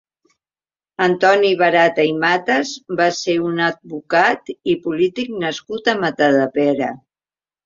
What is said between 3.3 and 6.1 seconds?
un advocat i polític nascut a